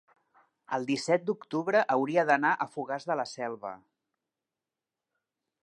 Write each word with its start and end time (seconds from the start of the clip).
el 0.77 0.87
disset 0.91 1.27
d'octubre 1.27 1.83
hauria 1.95 2.23
d'anar 2.29 2.53
a 2.55 2.67
Fogars 2.77 3.07
de 3.11 3.19
la 3.21 3.27
Selva. 3.33 3.75